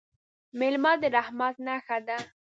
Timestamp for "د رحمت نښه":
1.01-1.97